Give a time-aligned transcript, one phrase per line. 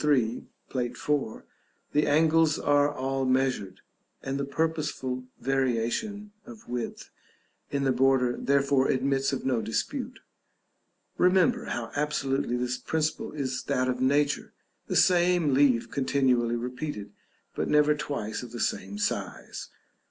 [0.01, 1.43] 3, Plate IV.,
[1.91, 3.81] the angles are all measured,
[4.23, 7.11] and the purposeful variation of width
[7.69, 10.17] in the border therefore admits of no dispute.
[11.19, 14.53] Remember how absolutely this principle is that of nature;
[14.87, 17.11] the same leaf continually repeated,
[17.53, 19.69] but never twice of the same size.